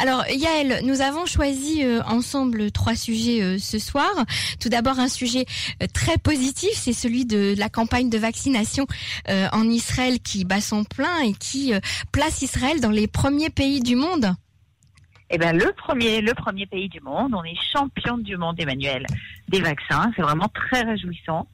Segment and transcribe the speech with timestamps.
[0.00, 4.08] Alors Yael, nous avons choisi euh, ensemble trois sujets euh, ce soir.
[4.60, 5.44] Tout d'abord un sujet
[5.82, 8.86] euh, très positif, c'est celui de la campagne de vaccination
[9.28, 11.72] en Israël qui bat son plein et qui
[12.12, 14.34] place Israël dans les premiers pays du monde.
[15.30, 19.04] Eh bien, le premier, le premier pays du monde, on est champion du monde, Emmanuel,
[19.48, 20.10] des vaccins.
[20.16, 21.46] C'est vraiment très réjouissant.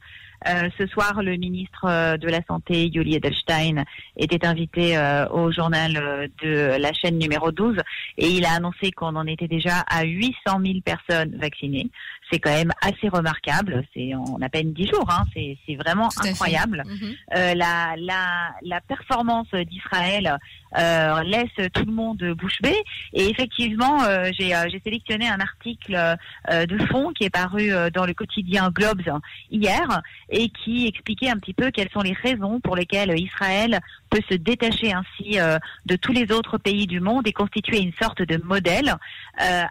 [0.46, 3.84] Euh, ce soir, le ministre euh, de la Santé, Yuli Edelstein,
[4.16, 7.76] était invité euh, au journal de la chaîne numéro 12
[8.18, 11.89] et il a annoncé qu'on en était déjà à 800 000 personnes vaccinées.
[12.30, 13.84] C'est quand même assez remarquable.
[13.94, 15.08] C'est en à peine 10 jours.
[15.10, 15.24] Hein.
[15.34, 16.82] C'est vraiment incroyable.
[16.86, 17.14] Mhm.
[17.32, 20.38] la, la, la performance d'Israël
[20.76, 22.82] euh, laisse tout le monde bouche bée.
[23.12, 26.16] Et effectivement, euh, euh, j'ai sélectionné un article
[26.50, 29.02] de fond qui est paru dans le quotidien Globes
[29.50, 33.80] hier et qui expliquait un petit peu quelles sont les raisons pour lesquelles Israël
[34.11, 35.38] peut se détacher ainsi
[35.86, 38.97] de tous les autres pays du monde et constituer une sorte de modèle,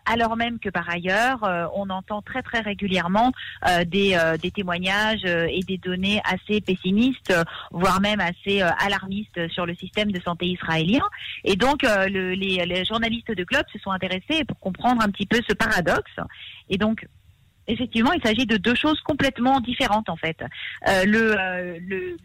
[0.05, 1.39] alors même que par ailleurs,
[1.75, 3.31] on entend très très régulièrement
[3.87, 7.33] des, des témoignages et des données assez pessimistes,
[7.71, 11.03] voire même assez alarmistes sur le système de santé israélien
[11.43, 15.39] et donc, euh, les, journalistes de Globe se sont intéressés pour comprendre un petit peu
[15.47, 16.11] ce paradoxe.
[16.69, 17.07] Et donc,
[17.67, 20.37] Effectivement, il s'agit de deux choses complètement différentes en fait.
[20.87, 22.17] Euh, le, euh, le,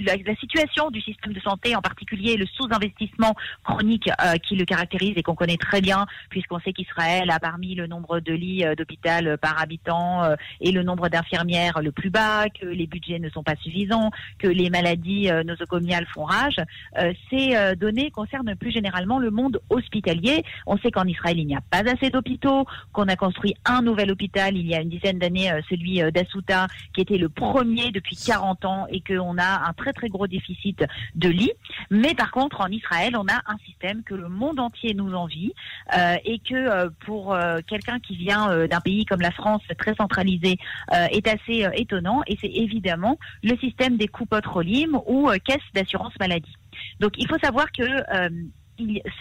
[0.00, 5.14] la, situation du système de santé, en particulier le sous-investissement chronique euh, qui le caractérise
[5.16, 8.74] et qu'on connaît très bien, puisqu'on sait qu'Israël a parmi le nombre de lits euh,
[8.74, 13.30] d'hôpital par habitant euh, et le nombre d'infirmières le plus bas, que les budgets ne
[13.30, 16.56] sont pas suffisants, que les maladies nosocomiales font rage.
[17.30, 20.44] ces données concernent plus généralement le monde hospitalier.
[20.66, 24.10] On sait qu'en Israël il n'y a pas assez d'hôpitaux, qu'on a construit un nouvel
[24.10, 27.90] hôpital il y a une dizaine d'années, euh, celui euh, d'Asuta, qui était le premier
[27.90, 31.52] depuis 40 ans et qu'on a un très très gros déficit de lits.
[31.90, 35.52] Mais par contre, en Israël, on a un système que le monde entier nous envie
[35.96, 40.56] euh, et que pour quelqu'un qui vient d'un pays comme la France, très centralisé,
[40.90, 42.22] est assez étonnant.
[42.26, 46.54] Et c'est évidemment le système des coupotes Rolim ou caisses d'assurance maladie.
[47.00, 47.82] Donc il faut savoir que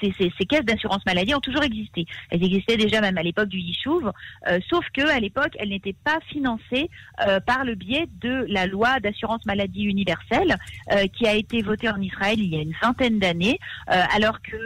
[0.02, 2.06] ces, caisses d'assurance maladie ont toujours existé.
[2.30, 4.12] Elles existaient déjà même à l'époque du Yishuv,
[4.48, 6.90] euh, sauf que à l'époque, elles n'étaient pas financées
[7.26, 10.58] euh, par le biais de la loi d'assurance maladie universelle
[10.92, 14.58] euh, qui a été votée en Israël il y a une vingtaine d'années, alors que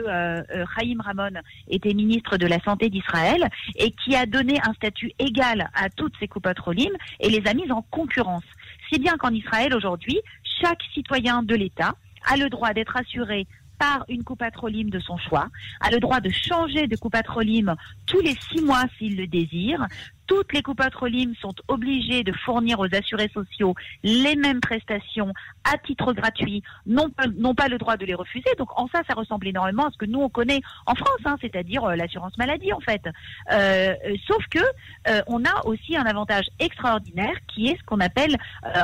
[0.75, 5.69] Chaim Ramon était ministre de la Santé d'Israël et qui a donné un statut égal
[5.73, 8.44] à toutes ces coupatrolim et les a mises en concurrence.
[8.91, 10.19] Si bien qu'en Israël aujourd'hui,
[10.62, 11.96] chaque citoyen de l'État
[12.28, 13.47] a le droit d'être assuré
[13.78, 15.50] par une coupatrolyme de son choix,
[15.81, 17.75] a le droit de changer de coupatrolyme
[18.06, 19.86] tous les six mois s'il le désire,
[20.28, 26.13] toutes les coupatrolimes sont obligées de fournir aux assurés sociaux les mêmes prestations à titre
[26.13, 27.25] gratuit, n'ont pas,
[27.56, 28.50] pas le droit de les refuser.
[28.58, 31.35] Donc en ça, ça ressemble énormément à ce que nous on connaît en France, hein,
[31.41, 33.02] c'est-à-dire euh, l'assurance maladie en fait.
[33.52, 33.96] Euh,
[34.28, 38.38] sauf que euh, on a aussi un avantage extraordinaire qui est ce qu'on appelle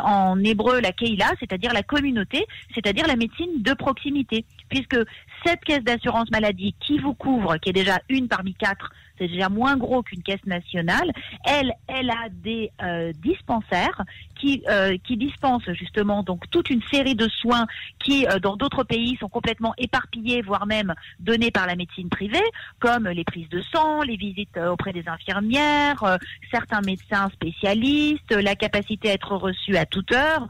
[0.03, 4.97] en hébreu la keila, c'est-à-dire la communauté, c'est-à-dire la médecine de proximité, puisque
[5.45, 8.91] cette caisse d'assurance maladie qui vous couvre, qui est déjà une parmi quatre
[9.21, 11.11] c'est déjà moins gros qu'une caisse nationale.
[11.45, 14.01] Elle, elle a des euh, dispensaires
[14.35, 17.67] qui euh, qui dispensent justement donc toute une série de soins
[18.03, 22.39] qui euh, dans d'autres pays sont complètement éparpillés, voire même donnés par la médecine privée,
[22.79, 26.17] comme les prises de sang, les visites auprès des infirmières,
[26.51, 30.47] certains médecins spécialistes, la capacité à être reçu à toute heure,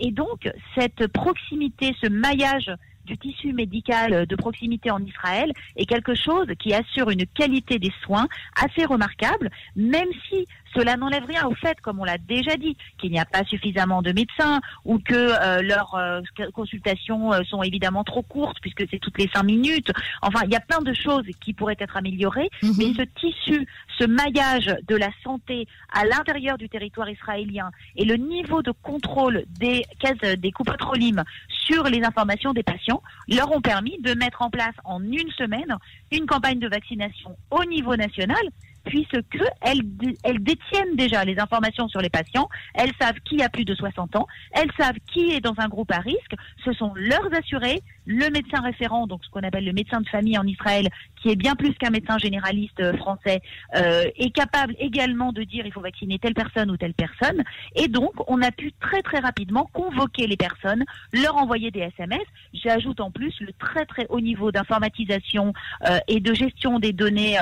[0.00, 2.70] et donc cette proximité, ce maillage
[3.06, 7.92] du tissu médical de proximité en Israël est quelque chose qui assure une qualité des
[8.02, 8.26] soins
[8.62, 13.10] assez remarquable, même si cela n'enlève rien au fait, comme on l'a déjà dit, qu'il
[13.10, 16.20] n'y a pas suffisamment de médecins ou que euh, leurs euh,
[16.52, 19.90] consultations euh, sont évidemment trop courtes puisque c'est toutes les cinq minutes.
[20.22, 22.74] Enfin, il y a plein de choses qui pourraient être améliorées, mhm.
[22.78, 23.66] mais ce tissu,
[23.98, 29.44] ce maillage de la santé à l'intérieur du territoire israélien et le niveau de contrôle
[29.58, 34.50] des caisses des coupotrolimes sur les informations des patients leur ont permis de mettre en
[34.50, 35.76] place en une semaine
[36.12, 38.42] une campagne de vaccination au niveau national
[38.86, 39.82] puisque elles,
[40.22, 44.16] elles détiennent déjà les informations sur les patients, elles savent qui a plus de 60
[44.16, 46.34] ans, elles savent qui est dans un groupe à risque,
[46.64, 50.38] ce sont leurs assurés, le médecin référent, donc ce qu'on appelle le médecin de famille
[50.38, 50.88] en Israël,
[51.20, 53.42] qui est bien plus qu'un médecin généraliste euh, français,
[53.74, 57.42] euh, est capable également de dire il faut vacciner telle personne ou telle personne,
[57.74, 62.22] et donc on a pu très très rapidement convoquer les personnes, leur envoyer des SMS.
[62.54, 65.52] J'ajoute en plus le très très haut niveau d'informatisation
[65.88, 67.36] euh, et de gestion des données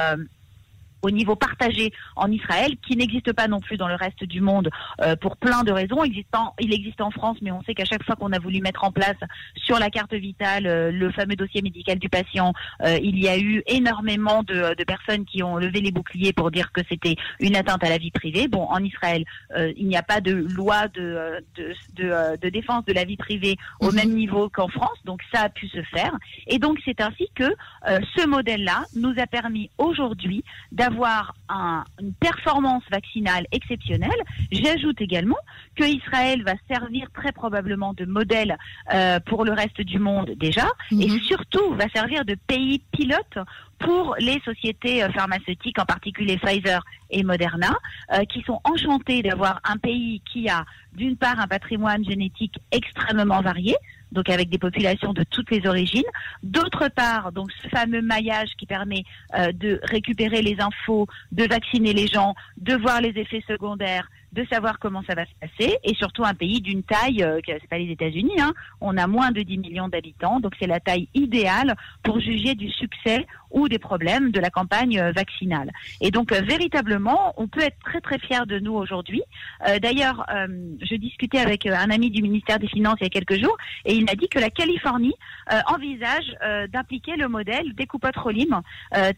[1.04, 4.70] au niveau partagé en Israël, qui n'existe pas non plus dans le reste du monde
[5.02, 6.02] euh, pour plein de raisons.
[6.02, 8.84] Existant, il existe en France, mais on sait qu'à chaque fois qu'on a voulu mettre
[8.84, 9.16] en place
[9.56, 13.38] sur la carte vitale euh, le fameux dossier médical du patient, euh, il y a
[13.38, 17.56] eu énormément de, de, personnes qui ont levé les boucliers pour dire que c'était une
[17.56, 18.48] atteinte à la vie privée.
[18.48, 19.24] Bon, en Israël,
[19.76, 23.56] il n'y a pas de loi de, de, de, de, défense de la vie privée
[23.80, 23.94] au mhm.
[23.94, 26.12] même niveau qu'en France, donc ça a pu se faire.
[26.46, 27.54] Et donc c'est ainsi que
[27.86, 34.10] ce modèle-là nous a permis aujourd'hui d'avoir un, une performance vaccinale exceptionnelle.
[34.52, 35.38] J'ajoute également
[35.76, 38.56] que Israël va servir très probablement de modèle
[38.92, 41.20] euh, pour le reste du monde déjà, et mhm.
[41.20, 43.38] surtout va servir de pays pilote
[43.78, 47.76] pour les sociétés euh, pharmaceutiques, en particulier Pfizer et Moderna,
[48.12, 53.40] euh, qui sont enchantées d'avoir un pays qui a d'une part un patrimoine génétique extrêmement
[53.40, 53.74] varié,
[54.12, 56.04] donc avec des populations de toutes les origines.
[56.42, 59.04] D'autre part, donc ce fameux maillage qui permet
[59.34, 64.44] euh, de récupérer les infos, de vacciner les gens, de voir les effets secondaires, de
[64.50, 67.78] savoir comment ça va se passer, et surtout un pays d'une taille, euh, c'est pas
[67.78, 71.76] les États-Unis, hein, on a moins de 10 millions d'habitants, donc c'est la taille idéale
[72.02, 75.70] pour juger du succès ou des problèmes de la campagne euh, vaccinale.
[76.00, 79.22] Et donc euh, véritablement, on peut être très très fier de nous aujourd'hui.
[79.66, 80.26] Euh, d'ailleurs,
[80.82, 83.94] je discutais avec un ami du ministère des Finances il y a quelques jours, et
[83.94, 85.14] il m'a dit que la Californie
[85.66, 86.24] envisage
[86.72, 88.14] d'impliquer le modèle des coupotes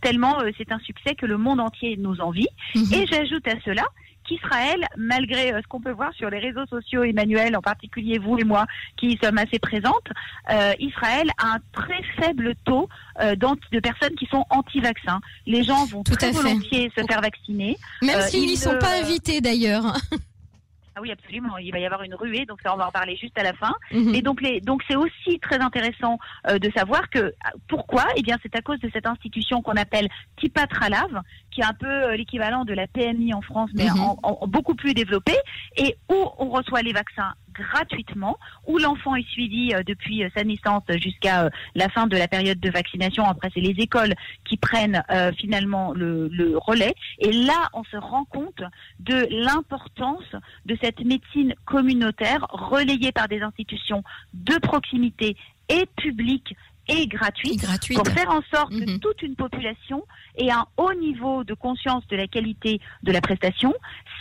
[0.03, 2.49] tellement c'est un succès que le monde entier nous envie.
[2.75, 2.93] Mhm.
[2.93, 3.85] Et j'ajoute à cela
[4.27, 8.39] qu'Israël, malgré euh, ce qu'on peut voir sur les réseaux sociaux, Emmanuel, en particulier vous
[8.39, 10.09] et moi, qui sommes assez présentes,
[10.51, 12.89] euh, Israël a un très faible taux
[13.21, 15.21] euh, de personnes qui sont anti-vaccins.
[15.47, 17.77] Les gens vont très volontiers se faire vacciner.
[18.03, 19.97] Même s'ils n'y sont pas invités d'ailleurs.
[20.97, 21.59] Ah oui, absolument.
[21.59, 23.53] Il va y avoir une ruée, donc ça, on va en parler juste à la
[23.53, 23.75] fin.
[23.93, 24.15] Mhm.
[24.15, 27.35] Et donc, les, donc c'est aussi très intéressant de savoir que
[27.69, 28.05] pourquoi?
[28.17, 30.09] Eh bien, c'est à cause de cette institution qu'on appelle
[30.39, 31.21] Tipat Ralav,
[31.57, 34.15] qui est un peu euh, l'équivalent de la PMI en France, mais mhm.
[34.23, 35.33] en, beaucoup plus développé,
[35.77, 40.45] et où on reçoit les vaccins gratuitement, où l'enfant est suivi euh, depuis euh, sa
[40.45, 43.25] naissance jusqu'à la fin de la période de vaccination.
[43.25, 44.15] Après, c'est les écoles
[44.45, 45.03] qui prennent
[45.39, 46.95] finalement le, le, relais.
[47.19, 48.63] Et là, on se rend compte
[49.01, 50.25] de l'importance
[50.65, 54.03] de cette médecine communautaire relayée par des institutions
[54.35, 55.37] de proximité
[55.69, 56.55] et publiques
[56.89, 59.01] et gratuite, pour faire en sorte que mhm.
[59.01, 60.05] toute une population
[60.37, 63.75] ait un haut niveau de conscience de la qualité de la prestation,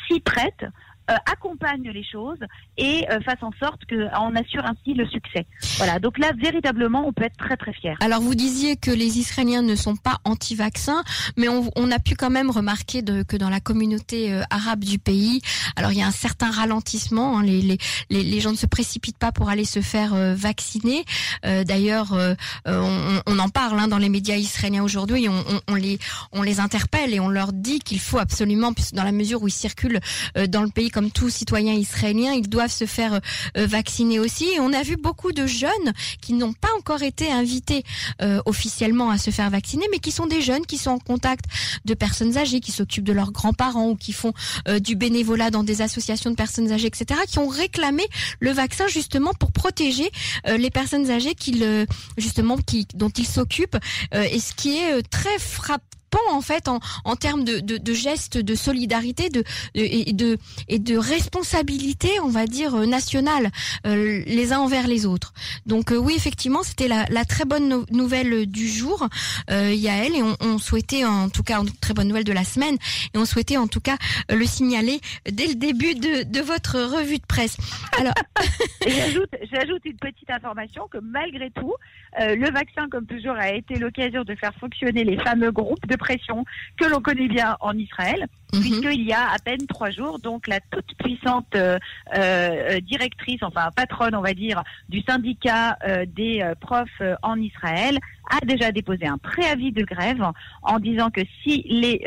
[0.07, 0.69] s'y prête euh,
[1.07, 2.39] accompagne les choses
[2.77, 5.45] et euh, fasse en sorte qu'on assure ainsi le succès.
[5.77, 7.97] Voilà, donc là, véritablement, on peut être très très fier.
[8.01, 11.03] Alors, vous disiez que les Israéliens ne sont pas anti-vaccins,
[11.37, 14.83] mais on, on, a pu quand même remarquer de, que dans la communauté euh, arabe
[14.83, 15.41] du pays,
[15.75, 17.77] alors il y a un certain ralentissement, hein, les, les,
[18.09, 21.05] les, gens ne se précipitent pas pour aller se faire vacciner.
[21.43, 22.15] D'ailleurs,
[22.65, 25.99] on, on, en parle hein, dans les médias israéliens aujourd'hui, on, on, les,
[26.31, 29.51] on les interpelle et on leur dit qu'il faut absolument, dans la mesure où ils
[29.51, 29.99] circulent
[30.47, 33.19] dans le pays comme tout citoyen israélien, ils doivent se faire
[33.57, 34.45] euh, vacciner aussi.
[34.45, 37.83] Et on a vu beaucoup de jeunes qui n'ont pas encore été invités
[38.21, 41.43] euh, officiellement à se faire vacciner, mais qui sont des jeunes qui sont en contact
[41.83, 44.31] de personnes âgées, qui s'occupent de leurs grands-parents ou qui font
[44.69, 48.03] euh, du bénévolat dans des associations de personnes âgées, etc., qui ont réclamé
[48.39, 50.09] le vaccin justement pour protéger
[50.45, 51.87] les personnes âgées qu'ils
[52.17, 53.77] justement qui dont ils s'occupent.
[54.13, 55.83] et ce qui est très frappant
[56.31, 60.79] en fait en, en termes de, de, de, gestes de solidarité de, et, de, et
[60.79, 63.51] de responsabilité, on va dire, euh, nationale,
[63.85, 65.33] euh, les uns envers les autres.
[65.65, 69.07] Donc euh, oui, effectivement, c'était la, la, très bonne nouvelle du jour,
[69.51, 72.43] euh, Yael, et on, on, souhaitait en tout cas, une très bonne nouvelle de la
[72.43, 72.77] semaine,
[73.13, 73.97] et on souhaitait en tout cas
[74.29, 74.99] le signaler
[75.29, 77.57] dès le début de, de votre revue de presse.
[77.99, 78.13] Alors,
[78.87, 81.73] j'ajoute, j'ajoute une petite information que malgré tout,
[82.17, 85.95] le vaccin, comme toujours, a été l'occasion de faire fonctionner les fameux groupes de
[86.77, 88.61] que l'on connaît bien en Israël, mhm.
[88.61, 91.77] puisqu'il y a à peine trois jours, donc la toute puissante euh,
[92.17, 98.43] euh, directrice, enfin patronne, on va dire, du syndicat euh, des profs en Israël a
[98.45, 100.23] déjà déposé un préavis de grève
[100.63, 102.03] en disant que si les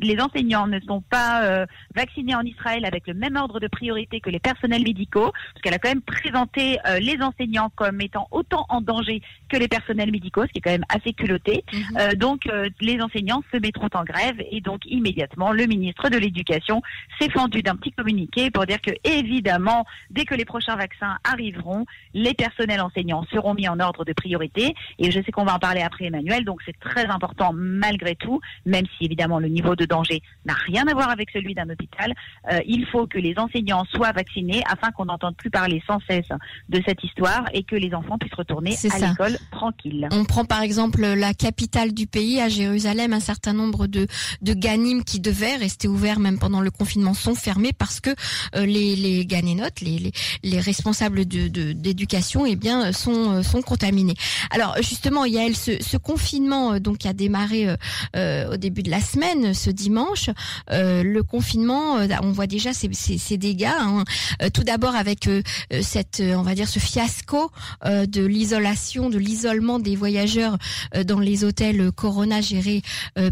[0.00, 4.20] les enseignants ne sont pas euh, vaccinés en Israël avec le même ordre de priorité
[4.20, 8.28] que les personnels médicaux, parce qu'elle a quand même présenté euh, les enseignants comme étant
[8.30, 11.64] autant en danger que les personnels médicaux, ce qui est quand même assez culotté.
[11.72, 11.82] Mhm.
[11.98, 12.48] Euh, donc
[12.80, 16.82] les enseignants se mettront en grève et donc immédiatement le ministre de l'Éducation
[17.18, 21.86] s'est fendu d'un petit communiqué pour dire que évidemment, dès que les prochains vaccins arriveront,
[22.12, 24.74] les personnels enseignants seront mis en ordre de priorité.
[24.98, 28.40] Et je sais qu'on va en parler après Emmanuel, donc c'est très important malgré tout,
[28.66, 31.68] même si évidemment le niveau de de danger n'a rien à voir avec celui d'un
[31.68, 32.12] hôpital.
[32.50, 36.28] Euh, il faut que les enseignants soient vaccinés afin qu'on n'entende plus parler sans cesse
[36.68, 40.08] de cette histoire et que les enfants puissent retourner à l'école tranquille.
[40.12, 44.06] On prend par exemple la capitale du pays, à Jérusalem, un certain nombre de,
[44.42, 48.10] de ganim qui devaient rester ouverts même pendant le confinement sont fermés parce que
[48.56, 50.12] euh, les, les ganénotes, les, les,
[50.42, 54.14] les responsables d'éducation, de, eh bien, sont, sont contaminés.
[54.50, 57.68] Alors justement, Yael, ce, ce confinement donc qui a démarré
[58.14, 60.30] au début de la semaine, ce dimanche,
[60.70, 63.64] le confinement, on voit déjà ces dégâts.
[63.64, 64.04] Hein.
[64.52, 65.28] tout d'abord avec
[65.82, 67.50] cette, on va dire, ce fiasco
[67.84, 70.56] de l'isolation, de l'isolement des voyageurs
[71.04, 72.82] dans les hôtels Corona gérés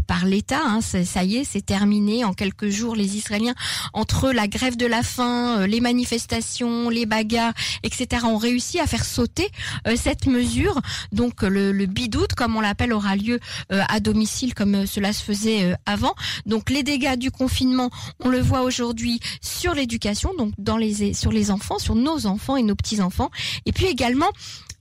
[0.07, 0.61] par l'État.
[0.65, 0.81] Hein.
[0.81, 2.23] Ça y est, c'est terminé.
[2.23, 3.55] En quelques jours, les Israéliens,
[3.93, 9.05] entre la grève de la faim, les manifestations, les bagarres, etc., ont réussi à faire
[9.05, 9.49] sauter
[9.95, 10.79] cette mesure.
[11.11, 15.75] Donc le, le bidoute, comme on l'appelle, aura lieu à domicile, comme cela se faisait
[15.85, 16.13] avant.
[16.45, 21.31] Donc les dégâts du confinement, on le voit aujourd'hui sur l'éducation, donc dans les sur
[21.31, 23.29] les enfants, sur nos enfants et nos petits enfants,
[23.65, 24.29] et puis également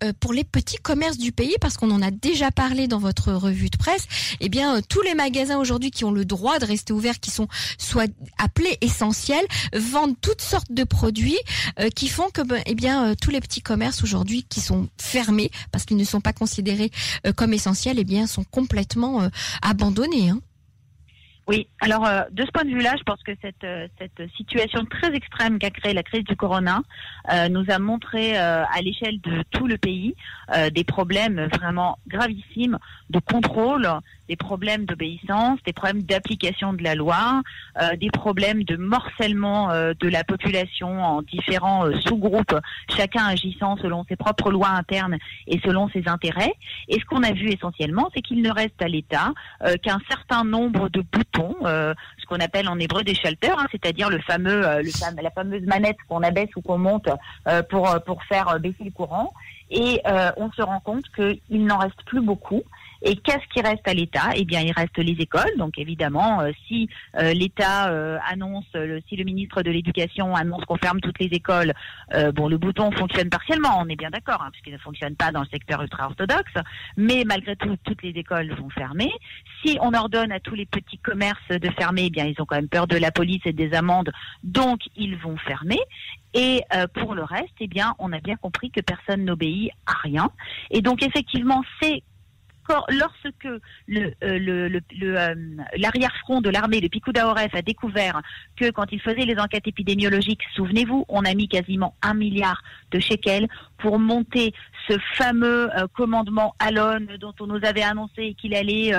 [0.02, 3.32] euh, pour les petits commerces du pays, parce qu'on en a déjà parlé dans votre
[3.32, 4.06] revue de presse,
[4.40, 7.30] eh bien, euh, tous les magasins aujourd'hui qui ont le droit de rester ouverts, qui
[7.30, 7.46] sont
[7.78, 9.44] soit appelés essentiels,
[9.74, 11.38] vendent toutes sortes de produits
[11.78, 15.50] euh, qui font que, ben, eh bien, tous les petits commerces aujourd'hui qui sont fermés
[15.70, 16.90] parce qu'ils ne sont pas considérés
[17.36, 19.28] comme essentiels, eh bien, sont complètement
[19.62, 20.30] abandonnés.
[20.30, 20.40] Hein.
[21.48, 24.84] Oui, alors euh, de ce point de vue-là, je pense que cette, euh, cette situation
[24.84, 26.82] très extrême qu'a créée la crise du corona
[27.32, 30.14] euh, nous a montré à l'échelle de tout le pays
[30.72, 32.78] des problèmes vraiment gravissimes
[33.10, 33.88] de contrôle,
[34.28, 37.42] des problèmes d'obéissance, des problèmes d'application de la loi,
[37.98, 42.54] des problèmes de morcellement de la population en différents sous-groupes,
[42.94, 46.54] chacun agissant selon ses propres lois internes et selon ses intérêts.
[46.88, 49.32] Et ce qu'on a vu essentiellement, c'est qu'il ne reste à l'État
[49.82, 51.31] qu'un certain nombre de boutons
[51.64, 55.30] euh, ce qu'on appelle en hébreu des shelters, hein, c'est-à-dire le fameux, euh, le, la
[55.30, 57.08] fameuse manette qu'on abaisse ou qu'on monte
[57.48, 59.32] euh, pour pour faire baisser le courant.
[59.70, 60.02] Et
[60.36, 62.62] on se rend compte qu'il n'en reste plus beaucoup
[63.04, 64.30] et qu'est-ce qui reste à l'État?
[64.36, 65.52] Eh bien, il reste les écoles.
[65.58, 68.66] Donc, évidemment, euh, si euh, l'État euh, annonce,
[69.08, 71.72] si le ministre de l'Éducation annonce qu'on ferme toutes les écoles,
[72.34, 73.78] bon, le bouton fonctionne partiellement.
[73.80, 76.52] On est bien d'accord, hein, puisqu'il ne fonctionne pas dans le secteur ultra-orthodoxe.
[76.96, 79.10] Mais malgré tout, toutes les écoles vont fermer.
[79.64, 82.56] Si on ordonne à tous les petits commerces de fermer, eh bien, ils ont quand
[82.56, 85.80] même peur de la police et des amendes, donc ils vont fermer.
[86.34, 86.62] Et
[86.94, 90.30] pour le reste, eh bien, on a bien compris que personne n'obéit à rien.
[90.70, 92.02] Et donc, effectivement, c'est
[92.90, 94.80] lorsque euh, euh,
[95.76, 98.20] l'arrière-front de l'armée, le Pikuda Oref, a découvert
[98.56, 103.00] que quand il faisait les enquêtes épidémiologiques, souvenez-vous, on a mis quasiment un milliard de
[103.00, 103.48] shekels
[103.82, 104.54] pour monter
[104.88, 108.92] ce fameux euh, commandement Alon dont on nous avait annoncé qu'il allait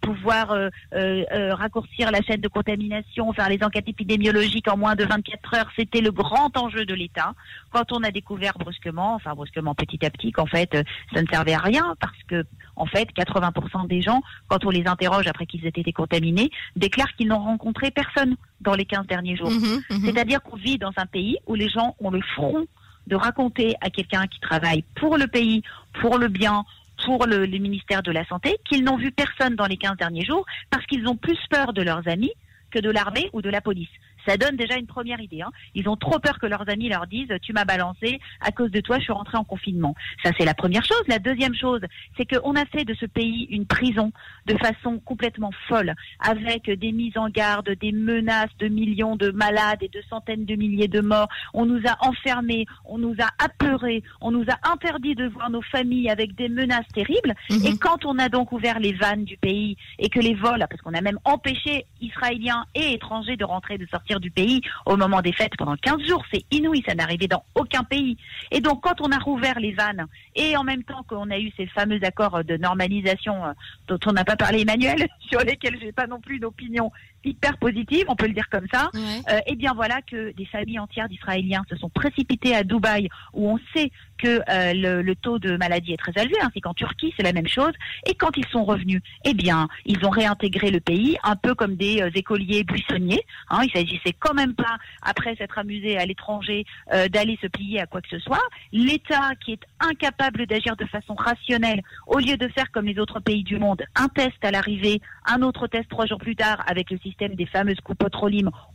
[0.00, 0.56] pouvoir
[0.92, 5.70] raccourcir la chaîne de contamination, faire les enquêtes épidémiologiques en moins de 24 heures.
[5.76, 7.34] C'était le grand enjeu de l'État.
[7.70, 10.76] Quand on a découvert brusquement, enfin brusquement petit à petit, qu'en fait
[11.12, 12.44] ça ne servait à rien parce que
[12.76, 17.12] en fait 80% des gens, quand on les interroge après qu'ils aient été contaminés, déclarent
[17.16, 19.50] qu'ils n'ont rencontré personne dans les 15 derniers jours.
[19.50, 20.04] Mhm, mhm.
[20.04, 22.66] C'est-à-dire qu'on vit dans un pays où les gens ont le front
[23.06, 25.62] de raconter à quelqu'un qui travaille pour le pays,
[26.00, 26.64] pour le bien,
[27.04, 30.46] pour le, ministère de la Santé, qu'ils n'ont vu personne dans les 15 derniers jours
[30.70, 32.32] parce qu'ils ont plus peur de leurs amis
[32.70, 33.90] que de l'armée ou de la police
[34.26, 35.42] ça donne déjà une première idée.
[35.42, 35.50] Hein.
[35.74, 38.80] Ils ont trop peur que leurs amis leur disent tu m'as balancé, à cause de
[38.80, 39.94] toi je suis rentré en confinement.
[40.22, 41.02] Ça c'est la première chose.
[41.08, 41.80] La deuxième chose,
[42.16, 44.12] c'est qu'on a fait de ce pays une prison
[44.46, 49.82] de façon complètement folle, avec des mises en garde, des menaces de millions de malades
[49.82, 51.28] et de centaines de milliers de morts.
[51.54, 55.62] On nous a enfermés, on nous a apeurés, on nous a interdit de voir nos
[55.62, 57.34] familles avec des menaces terribles.
[57.50, 57.66] Mhm.
[57.66, 60.80] Et quand on a donc ouvert les vannes du pays et que les vols, parce
[60.82, 65.22] qu'on a même empêché Israéliens et étrangers de rentrer, de sortir du pays au moment
[65.22, 66.24] des fêtes pendant 15 jours.
[66.32, 68.16] C'est inouï, ça n'arrivait dans aucun pays.
[68.50, 71.50] Et donc quand on a rouvert les vannes et en même temps qu'on a eu
[71.56, 73.52] ces fameux accords de normalisation euh,
[73.88, 76.90] dont on n'a pas parlé Emmanuel, sur lesquels j'ai pas non plus d'opinion
[77.24, 80.80] hyper positive, on peut le dire comme ça, euh, et bien voilà que des familles
[80.80, 85.56] entières d'Israéliens se sont précipitées à Dubaï, où on sait que euh, le, taux de
[85.56, 87.72] maladie est très élevé, ainsi qu'en Turquie, c'est la même chose.
[88.06, 91.76] Et quand ils sont revenus, eh bien, ils ont réintégré le pays, un peu comme
[91.76, 93.24] des euh, écoliers buissonniers.
[93.50, 96.64] Hein, il s'agissait quand même pas, après s'être amusé à l'étranger,
[97.10, 98.42] d'aller se plier à quoi que ce soit.
[98.72, 103.20] L'État, qui est incapable d'agir de façon rationnelle, au lieu de faire comme les autres
[103.20, 106.90] pays du monde, un test à l'arrivée, un autre test trois jours plus tard avec
[106.90, 108.02] le système des fameuses coupes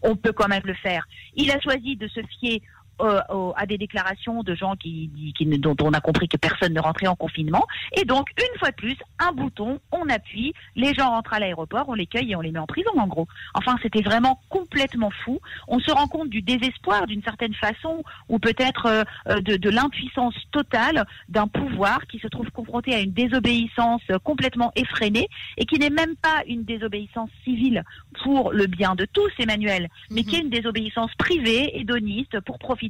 [0.04, 1.08] on peut quand même le faire.
[1.36, 2.62] Il a choisi de se fier
[3.00, 7.08] à des déclarations de gens qui, qui, dont on a compris que personne ne rentrait
[7.08, 7.66] en confinement.
[7.96, 11.86] Et donc, une fois de plus, un bouton, on appuie, les gens rentrent à l'aéroport,
[11.88, 13.28] on les cueille et on les met en prison, en gros.
[13.54, 15.40] Enfin, c'était vraiment complètement fou.
[15.68, 19.70] On se rend compte du désespoir, d'une certaine façon, ou peut-être euh, euh, de, de
[19.70, 25.28] l'impuissance totale d'un pouvoir qui se trouve confronté à une désobéissance complètement effrénée
[25.58, 27.84] et qui n'est même pas une désobéissance civile
[28.24, 32.87] pour le bien de tous, Emmanuel, mais qui est une désobéissance privée, hédoniste, pour profiter,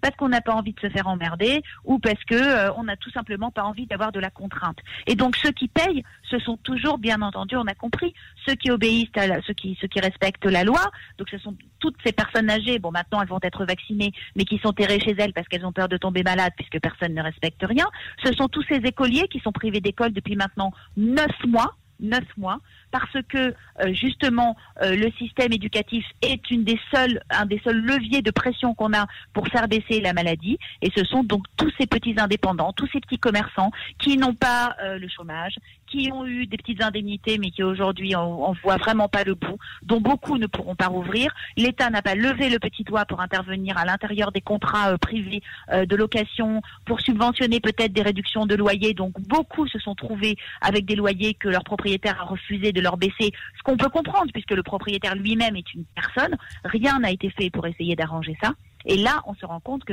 [0.00, 2.96] parce qu'on n'a pas envie de se faire emmerder ou parce que euh, on n'a
[2.96, 4.78] tout simplement pas envie d'avoir de la contrainte.
[5.06, 8.14] Et donc ceux qui payent, ce sont toujours, bien entendu, on a compris,
[8.46, 10.80] ceux qui obéissent à ceux qui respectent la loi.
[11.18, 12.78] Donc ce sont toutes ces personnes âgées.
[12.78, 15.72] Bon, maintenant elles vont être vaccinées, mais qui sont terrées chez elles parce qu'elles ont
[15.72, 17.86] peur de tomber malades puisque personne ne respecte rien.
[18.24, 22.60] Ce sont tous ces écoliers qui sont privés d'école depuis maintenant neuf mois neuf mois,
[22.90, 27.80] parce que euh, justement euh, le système éducatif est une des seuls, un des seuls
[27.80, 30.58] leviers de pression qu'on a pour faire baisser la maladie.
[30.82, 34.76] Et ce sont donc tous ces petits indépendants, tous ces petits commerçants qui n'ont pas
[34.82, 39.08] euh, le chômage, qui ont eu des petites indemnités, mais qui aujourd'hui on, voit vraiment
[39.08, 41.34] pas le bout, dont beaucoup ne pourront pas rouvrir.
[41.56, 45.96] L'État n'a pas levé le petit doigt pour intervenir à l'intérieur des contrats privés de
[45.96, 48.94] location, pour subventionner peut-être des réductions de loyers.
[48.94, 52.96] Donc beaucoup se sont trouvés avec des loyers que leur propriétaire a refusé de leur
[52.96, 56.36] baisser, ce qu'on peut comprendre puisque le propriétaire lui-même est une personne.
[56.64, 58.52] Rien n'a été fait pour essayer d'arranger ça.
[58.86, 59.92] Et là, on se rend compte que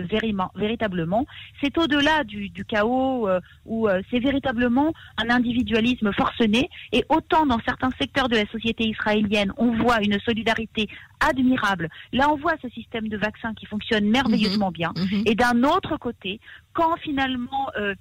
[0.56, 1.26] véritablement,
[1.62, 6.70] c'est au-delà du, chaos euh, où euh, c'est véritablement un individualisme forcené.
[6.92, 10.88] Et autant dans certains secteurs de la société israélienne, on voit une solidarité
[11.20, 11.90] admirable.
[12.12, 14.74] Là, on voit ce système de vaccins qui fonctionne merveilleusement mhm.
[14.74, 14.94] bien.
[14.96, 15.24] Mhm.
[15.26, 16.40] Et d'un autre côté,
[16.74, 17.96] quand finalement euh,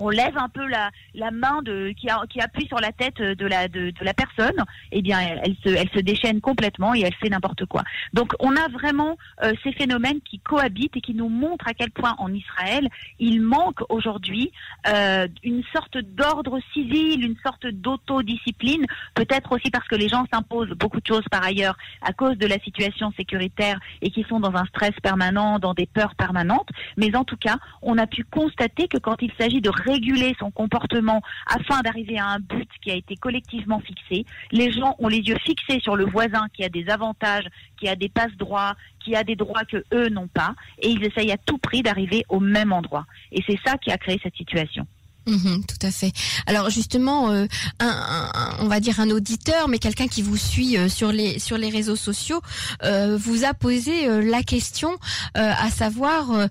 [0.00, 0.90] on lève un peu la,
[1.30, 1.60] main
[1.96, 2.08] qui,
[2.40, 6.94] appuie sur la tête de la, personne, eh bien, elle, se, elle se déchaîne complètement
[6.94, 7.82] et elle fait n'importe quoi.
[8.12, 11.90] Donc, on a vraiment euh, ces phénomènes qui cohabitent et qui nous montrent à quel
[11.90, 12.88] point en Israël,
[13.18, 14.52] il manque aujourd'hui
[14.88, 20.70] euh, une sorte d'ordre civil, une sorte d'autodiscipline, peut-être aussi parce que les gens s'imposent
[20.70, 24.54] beaucoup de choses par ailleurs à cause de la situation sécuritaire et qui sont dans
[24.54, 26.68] un stress permanent, dans des peurs permanentes.
[26.96, 30.50] Mais en tout cas, on a pu constater que quand il s'agit de réguler son
[30.50, 34.24] comportement afin d'arriver à un but qui a été collectivement fixé.
[34.50, 37.46] Les gens ont les yeux fixés sur le voisin qui a des avantages,
[37.78, 41.32] qui a des passe-droits, qui a des droits que eux n'ont pas, et ils essayent
[41.32, 43.06] à tout prix d'arriver au même endroit.
[43.32, 44.86] Et c'est ça qui a créé cette situation.
[45.26, 46.12] Mhm, tout à fait.
[46.46, 47.46] Alors justement, euh,
[47.78, 51.58] un, on va dire un auditeur, mais quelqu'un qui vous suit euh, sur les sur
[51.58, 52.40] les réseaux sociaux,
[52.84, 54.96] euh, vous a posé la question,
[55.34, 56.48] à savoir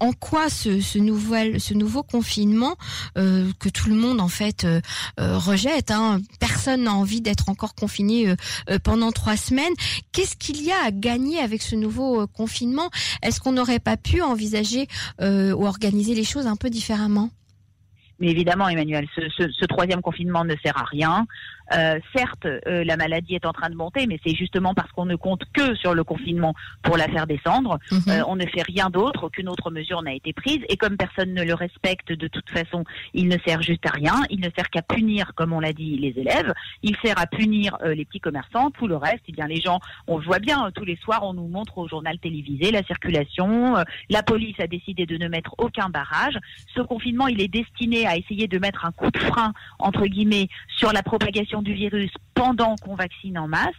[0.00, 0.98] en quoi ce, ce,
[1.58, 2.76] ce nouveau confinement
[3.14, 4.66] que tout le monde en fait
[5.18, 5.90] rejette.
[5.90, 8.34] Hein, personne n'a envie d'être encore confiné
[8.82, 9.72] pendant trois semaines.
[10.12, 12.90] Qu'est-ce qu'il y a à gagner avec ce nouveau confinement?
[13.22, 14.88] Est-ce qu'on n'aurait pas pu envisager
[15.20, 17.30] ou organiser les choses un peu différemment?
[18.20, 21.26] Mais évidemment, Emmanuel, ce, troisième confinement ne sert à rien.
[21.72, 25.06] Euh, certes, euh, la maladie est en train de monter, mais c'est justement parce qu'on
[25.06, 27.78] ne compte que sur le confinement pour la faire descendre.
[27.90, 28.02] Mhm.
[28.08, 30.60] Euh, on ne fait rien d'autre, aucune autre mesure n'a été prise.
[30.68, 34.14] Et comme personne ne le respecte, de toute façon, il ne sert juste à rien.
[34.30, 36.52] Il ne sert qu'à punir, comme on l'a dit, les élèves.
[36.82, 38.70] Il sert à punir les petits commerçants.
[38.70, 41.34] Tout le reste, eh bien, les gens, on le voit bien, tous les soirs, on
[41.34, 43.76] nous montre au journal télévisé la circulation.
[44.08, 46.34] la police a décidé de ne mettre aucun barrage.
[46.74, 50.48] Ce confinement, il est destiné à essayer de mettre un coup de frein, entre guillemets,
[50.68, 53.74] sur la propagation du virus pendant qu'on vaccine en masse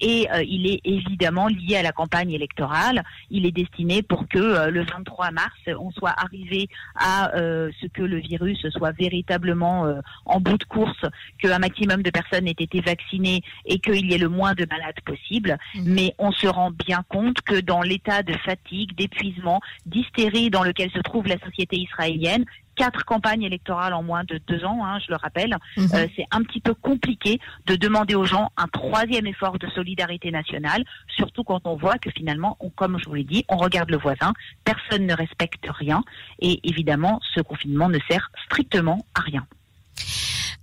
[0.00, 3.04] et euh, il est évidemment lié à la campagne électorale.
[3.30, 7.86] Il est destiné pour que euh, le 23 mars, on soit arrivé à euh, ce
[7.86, 11.04] que le virus soit véritablement en bout de course,
[11.38, 15.00] qu'un maximum de personnes aient été vaccinées et qu'il y ait le moins de malades
[15.04, 15.58] possible.
[15.74, 15.80] Mmh.
[15.84, 20.90] Mais on se rend bien compte que dans l'état de fatigue, d'épuisement, d'hystérie dans lequel
[20.90, 22.44] se trouve la société israélienne,
[22.76, 25.56] quatre campagnes électorales en moins de deux ans, hein, je le rappelle.
[25.76, 25.88] Mhm.
[25.94, 30.30] Euh, c'est un petit peu compliqué de demander aux gens un troisième effort de solidarité
[30.30, 33.98] nationale, surtout quand on voit que finalement, comme je vous l'ai dit, on regarde le
[33.98, 34.32] voisin,
[34.64, 36.04] personne ne respecte rien,
[36.38, 39.46] et évidemment, ce confinement ne sert strictement à rien.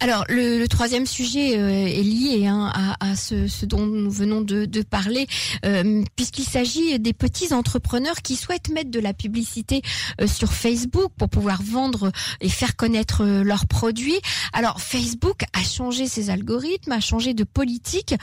[0.03, 5.27] Alors le, troisième sujet euh, est lié hein, à, ce, dont nous venons de, parler,
[5.63, 9.81] euh, puisqu'il s'agit des petits entrepreneurs qui souhaitent mettre de la publicité
[10.19, 12.11] euh, sur Facebook pour pouvoir vendre
[12.41, 14.19] et faire connaître leurs produits.
[14.51, 18.13] Alors Facebook a changé ses algorithmes, a changé de politique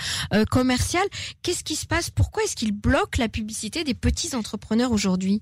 [0.51, 1.07] commerciale.
[1.43, 2.11] Qu'est-ce qui se passe?
[2.11, 5.41] Pourquoi est-ce qu'il bloque la publicité des petits entrepreneurs aujourd'hui?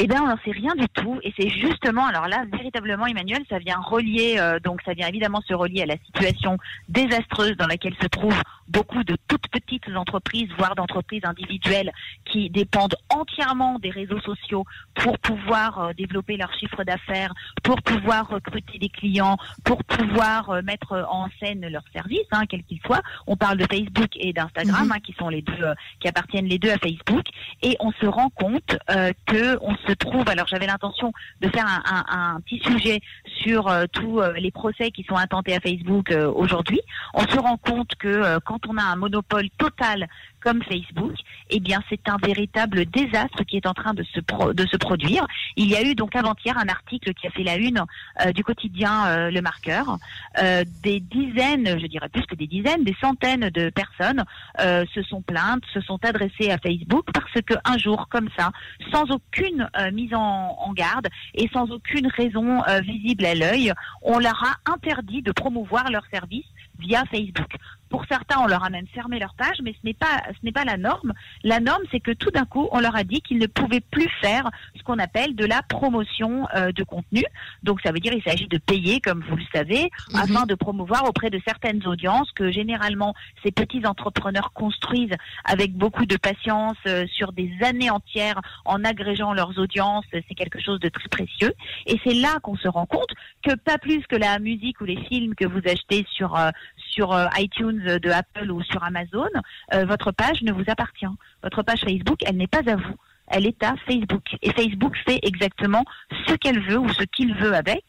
[0.00, 1.18] Eh bien, on n'en sait rien du tout.
[1.24, 5.40] Et c'est justement, alors là, véritablement, Emmanuel, ça vient relier, euh, donc ça vient évidemment
[5.40, 6.56] se relier à la situation
[6.88, 11.90] désastreuse dans laquelle se trouvent beaucoup de toutes petites entreprises, voire d'entreprises individuelles,
[12.26, 17.34] qui dépendent entièrement des réseaux sociaux pour pouvoir euh, développer leur chiffre d'affaires,
[17.64, 22.62] pour pouvoir recruter des clients, pour pouvoir euh, mettre en scène leurs services, hein, quels
[22.62, 23.02] qu'ils soient.
[23.26, 24.92] On parle de Facebook et d'Instagram, mhm.
[24.92, 27.26] hein, qui sont les deux, qui appartiennent les deux à Facebook,
[27.62, 28.78] et on se rend compte
[29.26, 30.28] que on se trouve.
[30.28, 33.00] Alors j'avais l'intention de faire un, petit sujet
[33.42, 36.80] sur euh, tous euh, les procès qui sont intentés à Facebook euh, aujourd'hui.
[37.14, 40.08] On se rend compte que quand on a un monopole total
[40.40, 41.14] comme Facebook,
[41.50, 45.26] eh bien c'est un véritable désastre qui est en train de se, produire.
[45.56, 47.84] Il y a eu donc avant-hier un article qui a fait la une
[48.24, 49.98] euh, du quotidien euh, Le Marqueur.
[50.38, 54.24] Euh, des dizaines, je dirais plus que des dizaines, des centaines de personnes
[54.58, 58.50] se sont plaintes, se sont adressées à Facebook parce que un jour comme ça,
[58.92, 63.72] sans aucune mise en, en, garde et sans aucune raison visible à l'œil,
[64.02, 66.46] on leur a interdit de promouvoir leurs services
[66.78, 67.56] via Facebook.
[67.90, 70.52] Pour certains, on leur a même fermé leur page, mais ce n'est pas ce n'est
[70.52, 71.12] pas la norme.
[71.42, 74.08] La norme, c'est que tout d'un coup, on leur a dit qu'ils ne pouvaient plus
[74.20, 77.24] faire ce qu'on appelle de la promotion euh, de contenu.
[77.62, 80.20] Donc, ça veut dire qu'il s'agit de payer, comme vous le savez, mhm.
[80.20, 86.06] afin de promouvoir auprès de certaines audiences que généralement ces petits entrepreneurs construisent avec beaucoup
[86.06, 90.04] de patience euh, sur des années entières en agrégeant leurs audiences.
[90.12, 91.54] C'est quelque chose de très précieux.
[91.86, 95.02] Et c'est là qu'on se rend compte que pas plus que la musique ou les
[95.04, 96.50] films que vous achetez sur euh,
[96.98, 97.26] sur euh,
[97.78, 99.28] iTunes de Apple ou sur Amazon,
[99.74, 101.06] euh, votre page ne vous appartient.
[101.42, 102.94] Votre page Facebook, elle n'est pas à vous
[103.30, 104.36] elle est à Facebook.
[104.42, 105.84] Et Facebook fait exactement
[106.26, 107.84] ce qu'elle veut ou ce qu'il veut avec.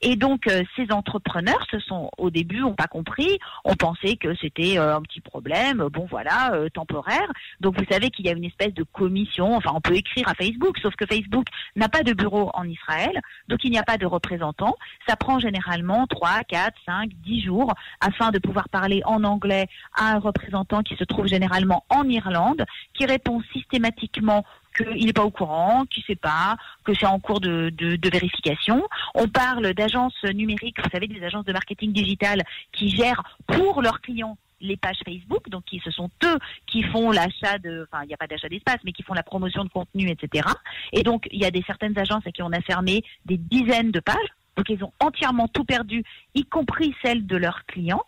[0.00, 4.34] Et donc, euh, ces entrepreneurs, ce sont au début, ont pas compris, ont pensé que
[4.36, 7.30] c'était euh, un petit problème, bon voilà, euh, temporaire.
[7.60, 9.56] Donc, vous savez qu'il y a une espèce de commission.
[9.56, 13.20] Enfin, on peut écrire à Facebook, sauf que Facebook n'a pas de bureau en Israël,
[13.48, 14.76] donc il n'y a pas de représentant.
[15.08, 20.12] Ça prend généralement 3, 4, 5, 10 jours afin de pouvoir parler en anglais à
[20.12, 24.44] un représentant qui se trouve généralement en Irlande, qui répond systématiquement
[24.74, 27.72] qu'il n'est pas au courant, qu'il ne sait pas, que c'est en cours de,
[28.10, 28.86] vérification.
[29.14, 34.00] On parle d'agences numériques, vous savez, des agences de marketing digital qui gèrent pour leurs
[34.00, 38.08] clients les pages Facebook, donc qui, ce sont eux qui font l'achat de, enfin il
[38.08, 40.48] n'y a pas d'achat d'espace, mais qui font la promotion de contenu, etc.
[40.92, 43.90] Et donc il y a des certaines agences à qui on a fermé des dizaines
[43.90, 44.16] de pages,
[44.56, 46.02] donc ils ont entièrement tout perdu,
[46.34, 48.02] y compris celles de leurs clients.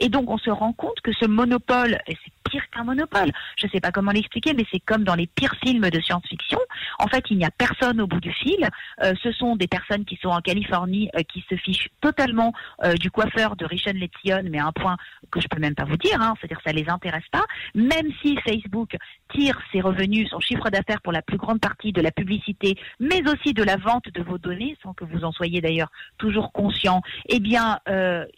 [0.00, 3.30] Et donc on se rend compte que ce monopole, et c'est pire qu'un monopole.
[3.56, 6.58] Je ne sais pas comment l'expliquer, mais c'est comme dans les pires films de science-fiction.
[6.98, 8.68] En fait, il n'y a personne au bout du fil.
[9.02, 12.52] Euh, ce sont des personnes qui sont en Californie, euh, qui se fichent totalement
[12.84, 14.96] euh, du coiffeur de Richard Letion, mais à un point
[15.30, 17.44] que je peux même pas vous dire, hein, c'est-à-dire ça les intéresse pas.
[17.74, 18.96] Même si Facebook
[19.32, 23.22] tire ses revenus, son chiffre d'affaires pour la plus grande partie de la publicité, mais
[23.28, 27.02] aussi de la vente de vos données, sans que vous en soyez d'ailleurs toujours conscient,
[27.28, 27.78] eh bien,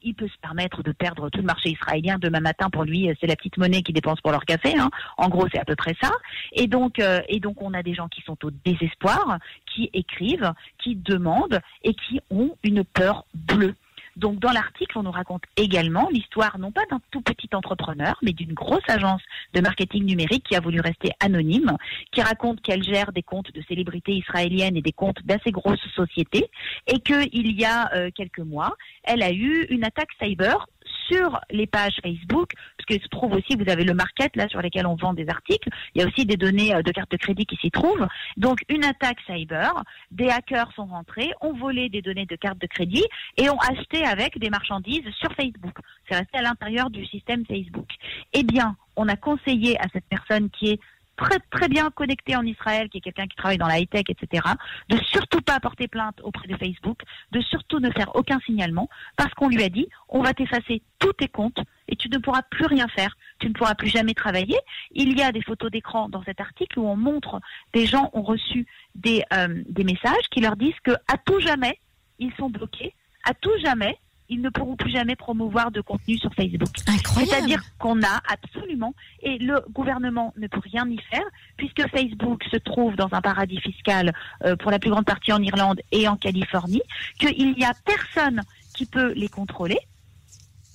[0.03, 2.71] il peut se permettre de perdre tout le marché israélien demain matin.
[2.71, 4.79] Pour lui, c'est la petite monnaie qui dépensent pour leur café.
[4.79, 4.91] Hein.
[5.17, 6.11] En gros, c'est à peu près ça.
[6.53, 10.53] Et donc, euh, et donc, on a des gens qui sont au désespoir, qui écrivent,
[10.79, 13.75] qui demandent et qui ont une peur bleue.
[14.19, 18.33] Donc dans l'article, on nous raconte également l'histoire non pas d'un tout petit entrepreneur, mais
[18.33, 19.23] d'une grosse agence
[19.55, 21.77] de marketing numérique qui a voulu rester anonyme,
[22.11, 26.51] qui raconte qu'elle gère des comptes de célébrités israéliennes et des comptes d'assez grosses sociétés,
[26.89, 30.67] et qu'il y a euh, quelques mois, elle a eu une attaque cyber
[31.11, 34.61] sur les pages Facebook, parce qu'il se trouve aussi, vous avez le market là sur
[34.61, 35.69] lesquels on vend des articles.
[35.95, 38.07] Il y a aussi des données euh, de carte de crédit qui s'y trouvent.
[38.37, 39.73] Donc une attaque cyber,
[40.11, 43.05] des hackers sont rentrés, ont volé des données de carte de crédit
[43.37, 45.77] et ont acheté avec des marchandises sur Facebook.
[46.09, 47.89] C'est resté à l'intérieur du système Facebook.
[48.33, 50.81] Eh bien, on a conseillé à cette personne qui est
[51.19, 54.43] très très bien connecté en Israël, qui est quelqu'un qui travaille dans la high-tech, etc.,
[54.89, 57.01] de surtout pas porter plainte auprès de Facebook,
[57.33, 61.13] de surtout ne faire aucun signalement, parce qu'on lui a dit, on va t'effacer tous
[61.13, 64.59] tes comptes et tu ne pourras plus rien faire, tu ne pourras plus jamais travailler.
[64.93, 67.41] Il y a des photos d'écran dans cet article où on montre
[67.75, 71.79] des gens ont reçu des, euh, des messages qui leur disent que à tout jamais,
[72.19, 73.99] ils sont bloqués, à tout jamais,
[74.29, 76.69] ils ne pourront plus jamais promouvoir de contenu sur Facebook.
[77.15, 81.25] C'est-à-dire qu'on a absolument, et le gouvernement ne peut rien y faire,
[81.57, 84.13] puisque Facebook se trouve dans un paradis fiscal
[84.45, 86.83] euh, pour la plus grande partie en Irlande et en Californie,
[87.19, 88.43] qu'il n'y a personne
[88.75, 89.79] qui peut les contrôler.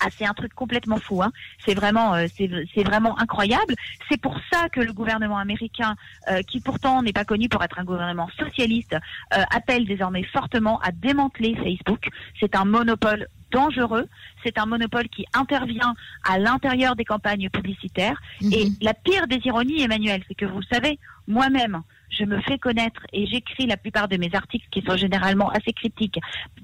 [0.06, 1.24] Ah, c'est un truc complètement fou.
[1.24, 1.32] Hein.
[1.64, 3.74] C'est vraiment, euh, c'est vraiment incroyable.
[4.10, 5.96] C'est pour ça que le gouvernement américain,
[6.30, 8.98] euh, qui pourtant n'est pas connu pour être un gouvernement socialiste,
[9.30, 12.10] appelle désormais fortement à démanteler Facebook.
[12.38, 14.08] C'est un monopole dangereux.
[14.44, 15.94] C'est un monopole qui intervient
[16.28, 18.20] à l'intérieur des campagnes publicitaires.
[18.42, 18.54] Mhm.
[18.54, 21.82] Et la pire des ironies, Emmanuel, c'est que vous savez, moi-même,
[22.18, 25.74] je me fais connaître et j'écris la plupart de mes articles qui sont généralement assez
[25.74, 26.20] critiques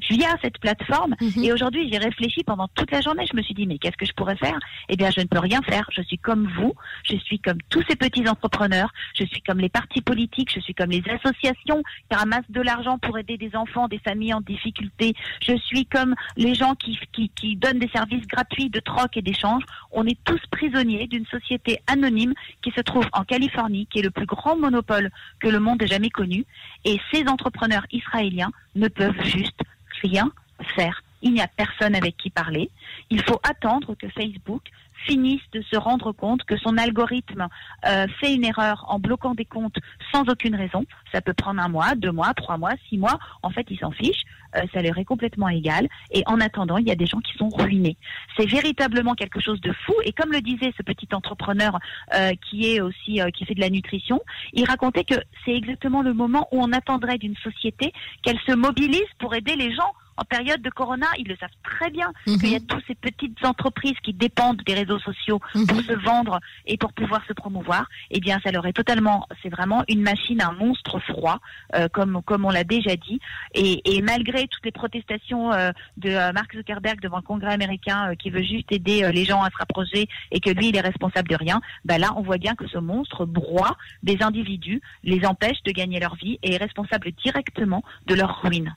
[0.09, 1.15] via cette plateforme.
[1.19, 1.43] Mhm.
[1.43, 3.25] Et aujourd'hui, j'ai réfléchi pendant toute la journée.
[3.29, 4.57] Je me suis dit, mais qu'est-ce que je pourrais faire?
[4.89, 5.89] Eh bien, je ne peux rien faire.
[5.91, 6.73] Je suis comme vous.
[7.03, 8.91] Je suis comme tous ces petits entrepreneurs.
[9.15, 10.53] Je suis comme les partis politiques.
[10.53, 14.33] Je suis comme les associations qui ramassent de l'argent pour aider des enfants, des familles
[14.33, 15.15] en difficulté.
[15.41, 19.21] Je suis comme les gens qui, qui, qui donnent des services gratuits de troc et
[19.21, 19.63] d'échange.
[19.91, 24.11] On est tous prisonniers d'une société anonyme qui se trouve en Californie, qui est le
[24.11, 25.09] plus grand monopole
[25.39, 26.45] que le monde ait jamais connu.
[26.85, 29.59] Et ces entrepreneurs israéliens ne peuvent juste
[30.01, 30.31] rien
[30.75, 31.03] faire.
[31.21, 32.69] Il n'y a personne avec qui parler.
[33.09, 34.63] Il faut attendre que Facebook
[35.05, 37.47] finisse de se rendre compte que son algorithme
[37.85, 39.77] euh, fait une erreur en bloquant des comptes
[40.11, 40.85] sans aucune raison.
[41.11, 43.19] Ça peut prendre un mois, deux mois, trois mois, six mois.
[43.43, 44.25] En fait, ils s'en fichent.
[44.55, 45.87] Euh, ça leur est complètement égal.
[46.11, 47.97] Et en attendant, il y a des gens qui sont ruinés.
[48.37, 49.93] C'est véritablement quelque chose de fou.
[50.05, 51.79] Et comme le disait ce petit entrepreneur
[52.15, 54.21] euh, qui est aussi euh, qui fait de la nutrition,
[54.53, 59.01] il racontait que c'est exactement le moment où on attendrait d'une société qu'elle se mobilise
[59.19, 62.39] pour aider les gens en période de corona, ils le savent très bien Mhm.
[62.39, 65.83] qu'il y a toutes ces petites entreprises qui dépendent des réseaux sociaux pour Mhm.
[65.83, 67.87] se vendre et pour pouvoir se promouvoir.
[68.11, 71.39] Eh bien, ça leur est totalement, c'est vraiment une machine, un monstre froid,
[71.75, 73.19] euh, comme comme on l'a déjà dit.
[73.53, 78.13] Et, et malgré toutes les protestations euh, de euh, Mark Zuckerberg devant le Congrès américain,
[78.19, 81.29] qui veut juste aider les gens à se rapprocher et que lui, il est responsable
[81.29, 85.61] de rien, bah là, on voit bien que ce monstre broie des individus, les empêche
[85.65, 88.75] de gagner leur vie et est responsable directement de leur ruine.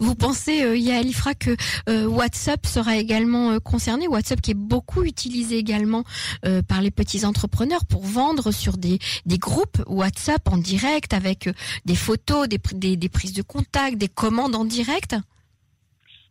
[0.00, 1.56] Vous pensez, euh, Yael Ifra, que
[1.88, 4.08] euh, WhatsApp sera également euh, concerné.
[4.08, 6.04] WhatsApp qui est beaucoup utilisé également
[6.44, 11.48] euh, par les petits entrepreneurs pour vendre sur des, des groupes WhatsApp en direct avec
[11.84, 15.16] des photos, des prises de contact, des commandes en direct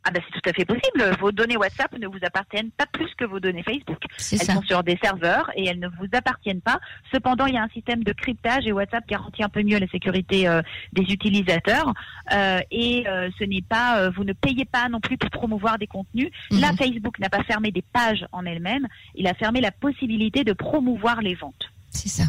[0.09, 1.15] Ah ben c'est tout à fait possible.
[1.19, 3.99] Vos données WhatsApp ne vous appartiennent pas plus que vos données Facebook.
[4.31, 4.53] Elles ça.
[4.55, 6.79] sont sur des serveurs et elles ne vous appartiennent pas.
[7.13, 9.87] Cependant, il y a un système de cryptage et WhatsApp garantit un peu mieux la
[9.87, 11.93] sécurité euh, des utilisateurs.
[12.33, 15.85] Euh, et euh, ce n'est pas, vous ne payez pas non plus pour promouvoir des
[15.87, 16.31] contenus.
[16.49, 16.77] Là, Mhm.
[16.77, 18.87] Facebook n'a pas fermé des pages en elles-mêmes.
[19.13, 21.69] Il a fermé la possibilité de promouvoir les ventes.
[21.91, 22.23] C'est ça.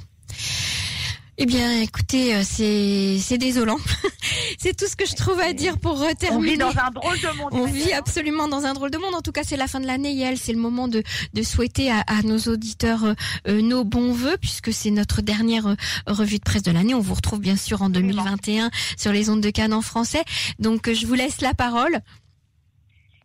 [1.42, 3.78] Eh bien, écoutez, euh, c'est c'est désolant.
[4.58, 6.50] c'est tout ce que je trouve à dire pour euh, On terminer.
[6.50, 7.48] vit dans un drôle de monde.
[7.52, 7.98] On vit hein.
[7.98, 9.14] absolument dans un drôle de monde.
[9.14, 10.36] En tout cas, c'est la fin de l'année, Yael.
[10.36, 13.14] C'est le moment de, de souhaiter à, à nos auditeurs euh,
[13.48, 15.76] euh, nos bons voeux, puisque c'est notre dernière euh,
[16.06, 16.92] revue de presse de l'année.
[16.92, 18.22] On vous retrouve bien sûr en Absolument.
[18.22, 20.22] 2021 sur les ondes de Cannes en français.
[20.58, 22.00] Donc, je vous laisse la parole.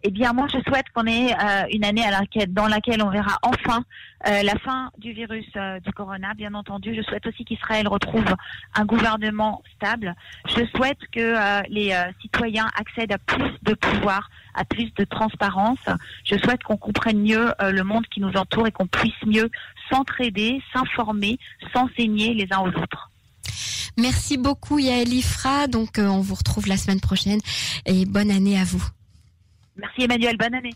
[0.07, 3.09] Eh bien, moi, je souhaite qu'on ait euh, une année à laquelle, dans laquelle on
[3.09, 3.83] verra enfin
[4.27, 6.35] euh, la fin du virus euh, du corona.
[6.35, 8.35] Bien entendu, je souhaite aussi qu'Israël retrouve
[8.75, 10.13] un gouvernement stable.
[10.47, 11.33] Je souhaite que
[11.69, 15.79] les citoyens accèdent à plus de pouvoir, à plus de transparence.
[16.23, 19.49] Je souhaite qu'on comprenne mieux le monde qui nous entoure et qu'on puisse mieux
[19.89, 21.39] s'entraider, s'informer,
[21.73, 23.09] s'enseigner les uns aux autres.
[23.97, 25.65] Merci beaucoup, Yael Ifra.
[25.65, 27.39] Donc, on vous retrouve la semaine prochaine
[27.87, 28.87] et bonne année à vous.
[29.77, 30.73] Merci Emmanuel, bonne année.